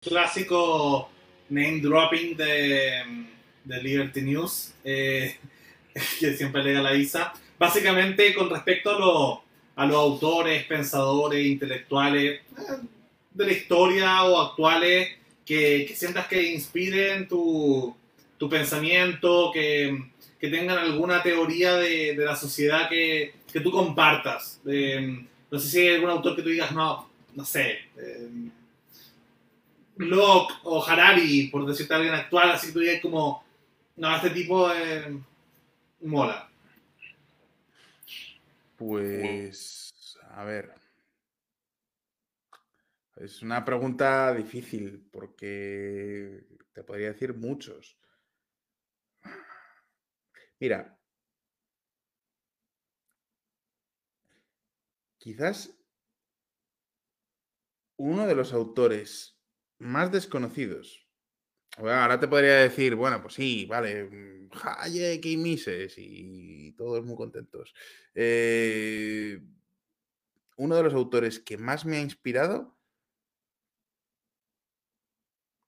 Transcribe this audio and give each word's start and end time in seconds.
clásico 0.00 1.10
name 1.50 1.80
dropping 1.80 2.36
de, 2.36 3.26
Liberty 3.64 4.22
News, 4.22 4.74
eh, 4.82 5.36
que 6.18 6.36
siempre 6.36 6.62
le 6.62 6.72
da 6.72 6.82
la 6.82 6.94
Isa. 6.94 7.32
Básicamente 7.58 8.34
con 8.34 8.48
respecto 8.48 8.90
a, 8.90 8.98
lo, 8.98 9.42
a 9.76 9.86
los 9.86 9.96
autores, 9.96 10.64
pensadores, 10.64 11.46
intelectuales 11.46 12.40
eh, 12.40 12.42
de 13.32 13.46
la 13.46 13.52
historia 13.52 14.24
o 14.24 14.40
actuales 14.40 15.10
que, 15.44 15.92
sientas 15.94 16.26
que 16.26 16.50
inspiren 16.52 17.28
tu, 17.28 17.94
pensamiento, 18.48 19.50
que, 19.52 20.10
tengan 20.40 20.78
alguna 20.78 21.22
teoría 21.22 21.74
de, 21.74 22.16
la 22.16 22.34
sociedad 22.34 22.88
que, 22.88 23.34
que, 23.52 23.60
tú 23.60 23.70
compartas. 23.70 24.60
no 24.64 25.58
sé 25.58 25.68
si 25.68 25.80
hay 25.80 25.96
algún 25.96 26.10
autor 26.10 26.34
que 26.34 26.42
tú 26.42 26.48
digas, 26.48 26.72
no, 26.72 27.10
no 27.34 27.44
sé. 27.44 27.80
Locke 30.00 30.54
o 30.64 30.84
Harari, 30.84 31.48
por 31.48 31.66
decirte 31.66 31.94
alguien 31.94 32.14
actual, 32.14 32.50
así 32.50 32.68
que 32.68 32.72
tú 32.72 32.78
digas 32.80 33.00
como, 33.02 33.44
no, 33.96 34.16
este 34.16 34.30
tipo 34.30 34.72
eh, 34.72 35.20
mola. 36.00 36.50
Pues, 38.76 39.92
a 40.30 40.44
ver. 40.44 40.72
Es 43.16 43.42
una 43.42 43.62
pregunta 43.62 44.32
difícil 44.32 45.06
porque 45.12 46.46
te 46.72 46.82
podría 46.82 47.08
decir 47.08 47.34
muchos. 47.34 47.98
Mira, 50.58 50.98
quizás 55.18 55.78
uno 57.96 58.26
de 58.26 58.34
los 58.34 58.54
autores 58.54 59.39
más 59.80 60.12
desconocidos. 60.12 61.06
ahora 61.78 62.20
te 62.20 62.28
podría 62.28 62.56
decir, 62.56 62.94
bueno, 62.94 63.22
pues 63.22 63.34
sí, 63.34 63.66
vale, 63.66 64.04
mm, 64.04 64.50
Hayek 64.52 65.24
y 65.26 65.36
Mises 65.36 65.94
y 65.96 66.72
todos 66.72 67.04
muy 67.04 67.16
contentos. 67.16 67.74
Eh, 68.14 69.40
uno 70.56 70.76
de 70.76 70.82
los 70.82 70.94
autores 70.94 71.40
que 71.40 71.56
más 71.56 71.86
me 71.86 71.96
ha 71.96 72.00
inspirado 72.00 72.76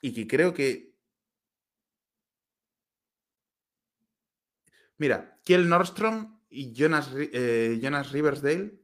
y 0.00 0.12
que 0.14 0.26
creo 0.26 0.54
que... 0.54 0.94
Mira, 4.96 5.38
Kiel 5.44 5.68
Nordstrom 5.68 6.40
y 6.48 6.72
Jonas, 6.72 7.10
eh, 7.14 7.78
Jonas 7.82 8.12
Riversdale 8.12 8.80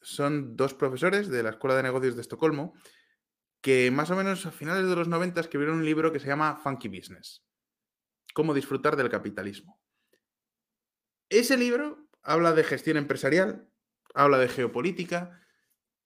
son 0.00 0.56
dos 0.56 0.74
profesores 0.74 1.28
de 1.28 1.42
la 1.42 1.50
Escuela 1.50 1.76
de 1.76 1.82
Negocios 1.82 2.16
de 2.16 2.22
Estocolmo 2.22 2.74
que 3.62 3.90
más 3.92 4.10
o 4.10 4.16
menos 4.16 4.44
a 4.44 4.50
finales 4.50 4.86
de 4.88 4.96
los 4.96 5.08
90 5.08 5.40
escribieron 5.40 5.76
un 5.78 5.84
libro 5.84 6.12
que 6.12 6.20
se 6.20 6.26
llama 6.26 6.60
Funky 6.62 6.88
Business. 6.88 7.44
Cómo 8.34 8.54
disfrutar 8.54 8.96
del 8.96 9.08
capitalismo. 9.08 9.80
Ese 11.30 11.56
libro 11.56 12.08
habla 12.22 12.52
de 12.52 12.64
gestión 12.64 12.96
empresarial, 12.96 13.68
habla 14.14 14.38
de 14.38 14.48
geopolítica 14.48 15.40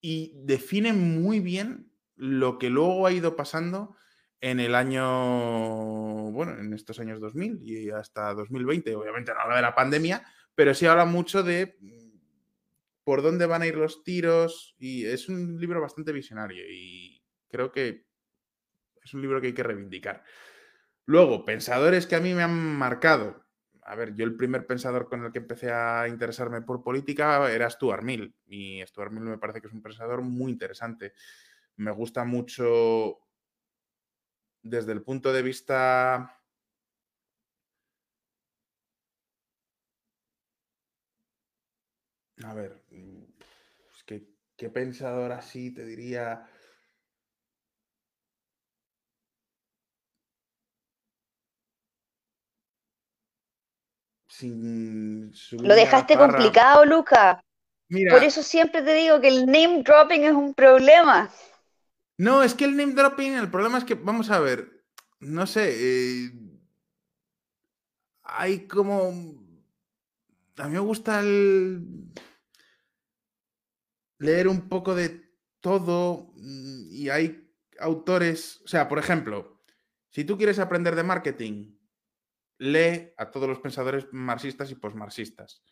y 0.00 0.32
define 0.44 0.92
muy 0.92 1.40
bien 1.40 1.90
lo 2.14 2.58
que 2.58 2.70
luego 2.70 3.06
ha 3.06 3.12
ido 3.12 3.36
pasando 3.36 3.96
en 4.40 4.60
el 4.60 4.74
año, 4.74 5.04
bueno, 6.32 6.58
en 6.58 6.74
estos 6.74 7.00
años 7.00 7.20
2000 7.20 7.60
y 7.62 7.90
hasta 7.90 8.34
2020. 8.34 8.94
Obviamente 8.94 9.32
no 9.32 9.40
habla 9.40 9.56
de 9.56 9.62
la 9.62 9.74
pandemia, 9.74 10.24
pero 10.54 10.74
sí 10.74 10.86
habla 10.86 11.06
mucho 11.06 11.42
de 11.42 11.76
mm, 11.80 12.18
por 13.02 13.22
dónde 13.22 13.46
van 13.46 13.62
a 13.62 13.66
ir 13.66 13.76
los 13.76 14.04
tiros 14.04 14.74
y 14.78 15.06
es 15.06 15.28
un 15.28 15.58
libro 15.58 15.80
bastante 15.80 16.12
visionario 16.12 16.64
y 16.68 17.05
Creo 17.56 17.72
que 17.72 18.06
es 19.02 19.14
un 19.14 19.22
libro 19.22 19.40
que 19.40 19.46
hay 19.46 19.54
que 19.54 19.62
reivindicar. 19.62 20.22
Luego, 21.06 21.46
pensadores 21.46 22.06
que 22.06 22.14
a 22.14 22.20
mí 22.20 22.34
me 22.34 22.42
han 22.42 22.54
marcado. 22.76 23.46
A 23.80 23.94
ver, 23.94 24.14
yo 24.14 24.26
el 24.26 24.36
primer 24.36 24.66
pensador 24.66 25.08
con 25.08 25.24
el 25.24 25.32
que 25.32 25.38
empecé 25.38 25.72
a 25.72 26.06
interesarme 26.06 26.60
por 26.60 26.82
política 26.82 27.50
era 27.50 27.70
Stuart 27.70 28.02
Mill. 28.02 28.34
Y 28.46 28.82
Stuart 28.86 29.10
Mill 29.10 29.24
me 29.24 29.38
parece 29.38 29.62
que 29.62 29.68
es 29.68 29.72
un 29.72 29.80
pensador 29.80 30.20
muy 30.20 30.52
interesante. 30.52 31.14
Me 31.76 31.92
gusta 31.92 32.24
mucho 32.24 33.20
desde 34.62 34.92
el 34.92 35.02
punto 35.02 35.32
de 35.32 35.40
vista 35.40 36.42
A 42.44 42.52
ver, 42.52 42.82
que 44.04 44.28
qué 44.58 44.68
pensador 44.68 45.32
así 45.32 45.72
te 45.72 45.86
diría. 45.86 46.46
Lo 54.42 55.74
dejaste 55.74 56.16
complicado, 56.16 56.84
Luca. 56.84 57.40
Por 58.10 58.24
eso 58.24 58.42
siempre 58.42 58.82
te 58.82 58.94
digo 58.94 59.20
que 59.20 59.28
el 59.28 59.46
name 59.46 59.82
dropping 59.82 60.24
es 60.24 60.32
un 60.32 60.54
problema. 60.54 61.30
No, 62.18 62.42
es 62.42 62.54
que 62.54 62.64
el 62.64 62.76
name 62.76 62.94
dropping, 62.94 63.34
el 63.34 63.50
problema 63.50 63.78
es 63.78 63.84
que, 63.84 63.94
vamos 63.94 64.30
a 64.30 64.40
ver, 64.40 64.84
no 65.20 65.46
sé, 65.46 65.74
eh, 65.78 66.30
hay 68.22 68.66
como... 68.66 69.44
A 70.58 70.68
mí 70.68 70.72
me 70.72 70.78
gusta 70.78 71.22
leer 74.18 74.48
un 74.48 74.68
poco 74.68 74.94
de 74.94 75.30
todo 75.60 76.32
mm, 76.36 76.88
y 76.90 77.10
hay 77.10 77.52
autores, 77.78 78.62
o 78.64 78.68
sea, 78.68 78.88
por 78.88 78.98
ejemplo, 78.98 79.62
si 80.08 80.24
tú 80.24 80.38
quieres 80.38 80.58
aprender 80.58 80.96
de 80.96 81.02
marketing, 81.02 81.76
lee 82.58 83.12
a 83.16 83.30
todos 83.30 83.48
los 83.48 83.60
pensadores 83.60 84.06
marxistas 84.12 84.70
y 84.70 84.74
posmarxistas. 84.74 85.62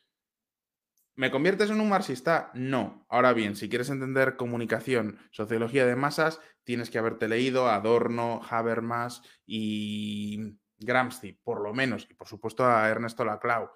¿Me 1.17 1.31
conviertes 1.31 1.71
en 1.71 1.81
un 1.81 1.89
marxista? 1.89 2.51
No. 2.55 3.07
Ahora 3.09 3.33
bien, 3.33 3.55
si 3.55 3.69
quieres 3.69 3.89
entender 3.89 4.37
comunicación, 4.37 5.19
sociología 5.31 5.87
de 5.87 5.95
masas, 5.95 6.41
tienes 6.65 6.91
que 6.91 6.99
haberte 6.99 7.29
leído 7.29 7.69
a 7.69 7.77
Adorno, 7.77 8.41
Habermas 8.51 9.23
y 9.47 10.59
Gramsci, 10.79 11.33
por 11.33 11.61
lo 11.63 11.73
menos, 11.73 12.09
y 12.11 12.15
por 12.15 12.27
supuesto 12.27 12.67
a 12.67 12.89
Ernesto 12.89 13.25
Laclau. 13.25 13.71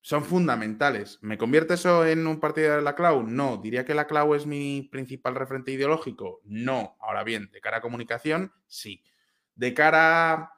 Son 0.00 0.24
fundamentales. 0.24 1.18
¿Me 1.22 1.38
convierte 1.38 1.74
eso 1.74 2.04
en 2.04 2.26
un 2.26 2.40
partido 2.40 2.74
de 2.76 2.82
Laclau? 2.82 3.22
No. 3.22 3.56
¿Diría 3.58 3.84
que 3.84 3.94
Laclau 3.94 4.34
es 4.34 4.44
mi 4.44 4.88
principal 4.90 5.36
referente 5.36 5.70
ideológico? 5.70 6.40
No. 6.44 6.96
Ahora 7.00 7.22
bien, 7.22 7.48
de 7.52 7.60
cara 7.60 7.76
a 7.76 7.80
comunicación, 7.80 8.52
sí. 8.66 9.04
De 9.54 9.72
cara 9.72 10.50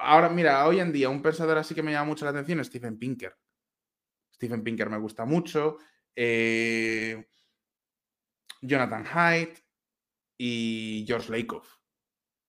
ahora, 0.00 0.28
mira, 0.28 0.66
hoy 0.66 0.80
en 0.80 0.92
día 0.92 1.08
un 1.08 1.22
pensador 1.22 1.58
así 1.58 1.74
que 1.74 1.82
me 1.82 1.92
llama 1.92 2.06
mucho 2.06 2.24
la 2.24 2.30
atención 2.32 2.60
es 2.60 2.68
Stephen 2.68 2.98
Pinker. 2.98 3.36
Stephen 4.34 4.64
Pinker 4.64 4.88
me 4.88 4.98
gusta 4.98 5.24
mucho. 5.24 5.78
Eh, 6.16 7.28
Jonathan 8.62 9.04
Haidt 9.12 9.58
y 10.36 11.04
George 11.06 11.30
Lakoff. 11.30 11.76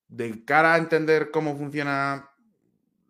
De 0.08 0.44
cara 0.46 0.74
a 0.74 0.78
entender 0.78 1.32
cómo 1.32 1.58
funciona 1.58 2.30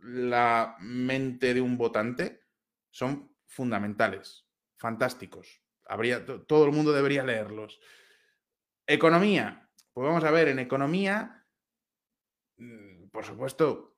la 0.02 0.76
mente 0.80 1.54
de 1.54 1.62
un 1.62 1.78
votante, 1.78 2.42
son 2.90 3.36
fundamentales, 3.46 4.48
fantásticos. 4.78 5.62
Habría, 5.86 6.26
todo 6.26 6.66
el 6.66 6.72
mundo 6.72 6.92
debería 6.92 7.24
leerlos. 7.24 7.80
Economía. 8.86 9.70
Pues 9.94 10.08
vamos 10.08 10.24
a 10.24 10.32
ver, 10.32 10.48
en 10.48 10.60
economía, 10.60 11.46
mm, 12.58 13.10
por 13.10 13.26
supuesto, 13.26 13.91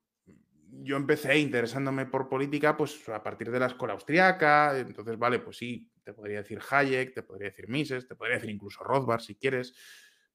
yo 0.82 0.98
empecé 0.98 1.38
interesándome 1.38 2.06
por 2.06 2.28
política 2.28 2.76
pues 2.76 3.08
a 3.10 3.22
partir 3.22 3.52
de 3.52 3.60
la 3.60 3.68
escuela 3.68 3.94
austriaca, 3.94 4.78
entonces, 4.78 5.18
vale, 5.18 5.40
pues 5.40 5.58
sí, 5.58 5.92
te 6.04 6.14
podría 6.14 6.38
decir 6.38 6.60
Hayek, 6.70 7.14
te 7.14 7.24
podría 7.24 7.50
decir 7.50 7.68
Mises, 7.68 8.08
te 8.08 8.16
podría 8.16 8.36
decir 8.36 8.50
incluso 8.50 8.84
Rothbard 8.84 9.22
si 9.22 9.36
quieres, 9.36 9.76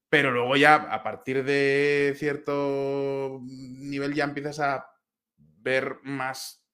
pero 0.07 0.31
luego 0.31 0.55
ya 0.55 0.75
a 0.75 1.03
partir 1.03 1.43
de 1.43 2.13
cierto 2.17 3.41
nivel 3.43 4.13
ya 4.13 4.23
empiezas 4.23 4.59
a 4.59 4.85
ver 5.37 5.97
más 6.03 6.65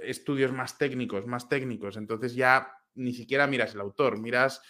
estudios 0.00 0.52
más 0.52 0.76
técnicos, 0.76 1.26
más 1.26 1.48
técnicos, 1.48 1.96
entonces 1.96 2.34
ya 2.34 2.72
ni 2.94 3.12
siquiera 3.12 3.46
miras 3.46 3.74
el 3.74 3.80
autor, 3.80 4.18
miras, 4.18 4.60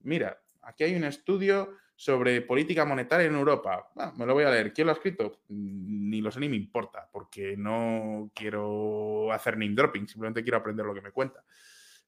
mira, 0.00 0.40
aquí 0.62 0.84
hay 0.84 0.94
un 0.94 1.04
estudio 1.04 1.76
sobre 1.98 2.42
política 2.42 2.84
monetaria 2.84 3.26
en 3.26 3.34
Europa. 3.34 3.90
me 4.16 4.24
lo 4.24 4.32
voy 4.32 4.44
a 4.44 4.50
leer. 4.50 4.72
¿Quién 4.72 4.86
lo 4.86 4.92
ha 4.92 4.94
escrito? 4.94 5.40
Mm, 5.48 6.08
ni 6.08 6.20
lo 6.20 6.30
sé 6.30 6.38
ni 6.38 6.48
me 6.48 6.54
importa, 6.54 7.10
porque 7.12 7.56
no 7.56 8.30
quiero 8.32 9.32
hacer 9.32 9.58
name 9.58 9.74
dropping, 9.74 10.06
simplemente 10.06 10.44
quiero 10.44 10.58
aprender 10.58 10.86
lo 10.86 10.94
que 10.94 11.00
me 11.00 11.10
cuenta. 11.10 11.44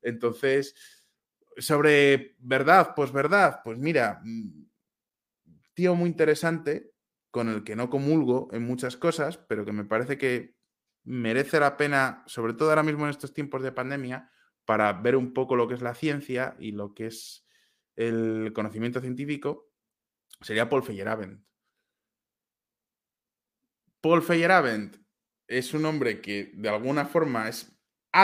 Entonces, 0.01 0.77
sobre 1.57 2.37
verdad, 2.39 2.93
pues 2.95 3.11
verdad, 3.11 3.63
pues 3.65 3.79
mira, 3.79 4.21
mm, 4.23 4.63
tío 5.75 5.97
muy 5.97 6.09
interesante, 6.09 6.93
con 7.33 7.49
el 7.49 7.65
que 7.65 7.75
no 7.75 7.91
comulgo 7.91 8.49
en 8.53 8.63
muchas 8.63 8.97
cosas, 8.97 9.39
pero 9.39 9.65
que 9.65 9.73
me 9.73 9.85
parece 9.85 10.17
que 10.17 10.55
merece 11.03 11.59
la 11.59 11.77
pena, 11.77 12.23
sobre 12.27 12.55
todo 12.55 12.69
ahora 12.69 12.85
mismo 12.85 13.07
en 13.07 13.11
estos 13.11 13.35
tiempos 13.35 13.61
de 13.65 13.73
pandemia, 13.73 14.31
para 14.65 14.93
ver 14.93 15.17
un 15.17 15.33
poco 15.35 15.57
lo 15.57 15.67
que 15.67 15.75
es 15.75 15.83
la 15.83 15.97
ciencia 15.97 16.55
y 16.61 16.71
lo 16.71 16.95
que 16.95 17.07
es 17.07 17.45
el 17.97 18.53
conocimiento 18.55 19.01
científico 19.01 19.70
sería 20.41 20.69
Paul 20.69 20.83
Feyerabend. 20.83 21.45
Paul 24.01 24.23
Feyerabend 24.23 24.97
es 25.47 25.75
un 25.75 25.85
hombre 25.85 26.21
que 26.21 26.53
de 26.55 26.69
alguna 26.69 27.05
forma 27.07 27.49
es 27.49 27.81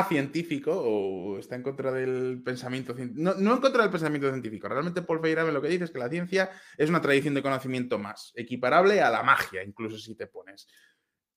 científico 0.09 0.73
o 0.75 1.39
está 1.39 1.55
en 1.55 1.63
contra 1.63 1.93
del 1.93 2.43
pensamiento 2.45 2.95
científico. 2.95 3.23
No, 3.23 3.35
no, 3.35 3.55
en 3.55 3.61
contra 3.61 3.83
del 3.83 3.91
pensamiento 3.91 4.29
científico. 4.29 4.69
Realmente 4.69 5.03
Paul 5.03 5.21
Feyerabend 5.21 5.55
lo 5.55 5.63
que 5.63 5.69
dice 5.69 5.85
es 5.85 5.91
que 5.91 5.99
la 5.99 6.09
ciencia 6.09 6.51
es 6.77 6.89
una 6.89 7.01
tradición 7.01 7.35
de 7.35 7.43
conocimiento 7.43 7.99
más, 7.99 8.33
equiparable 8.35 9.01
a 9.01 9.11
la 9.11 9.23
magia, 9.23 9.63
incluso 9.63 9.99
si 9.99 10.17
te 10.17 10.27
pones. 10.27 10.67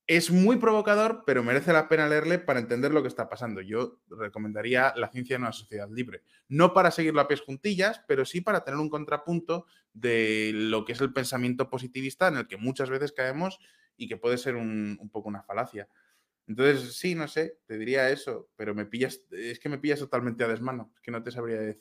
Es 0.09 0.31
muy 0.31 0.57
provocador, 0.57 1.21
pero 1.23 1.43
merece 1.43 1.71
la 1.71 1.87
pena 1.87 2.09
leerle 2.09 2.39
para 2.39 2.59
entender 2.59 2.91
lo 2.91 3.03
que 3.03 3.07
está 3.07 3.29
pasando. 3.29 3.61
Yo 3.61 3.99
recomendaría 4.09 4.91
La 4.95 5.11
ciencia 5.11 5.35
en 5.35 5.43
una 5.43 5.51
sociedad 5.51 5.87
libre. 5.87 6.23
No 6.47 6.73
para 6.73 6.89
seguirlo 6.89 7.21
a 7.21 7.27
pies 7.27 7.41
juntillas, 7.41 8.01
pero 8.07 8.25
sí 8.25 8.41
para 8.41 8.63
tener 8.63 8.79
un 8.79 8.89
contrapunto 8.89 9.67
de 9.93 10.49
lo 10.51 10.83
que 10.83 10.93
es 10.93 11.01
el 11.01 11.13
pensamiento 11.13 11.69
positivista 11.69 12.27
en 12.27 12.37
el 12.37 12.47
que 12.47 12.57
muchas 12.57 12.89
veces 12.89 13.11
caemos 13.11 13.59
y 13.97 14.07
que 14.07 14.17
puede 14.17 14.39
ser 14.39 14.55
un, 14.55 14.97
poco 15.13 15.29
una 15.29 15.43
falacia. 15.43 15.87
Entonces, 16.47 16.97
sí, 16.97 17.13
no 17.13 17.27
sé, 17.27 17.59
te 17.67 17.77
diría 17.77 18.09
eso, 18.09 18.49
pero 18.55 18.73
me 18.73 18.87
pillas, 18.87 19.21
es 19.29 19.59
que 19.59 19.69
me 19.69 19.77
pillas 19.77 19.99
totalmente 19.99 20.43
a 20.43 20.47
desmano, 20.47 20.91
es 20.95 21.01
que 21.01 21.11
no 21.11 21.21
te 21.21 21.29
sabría 21.29 21.59
decir. 21.59 21.77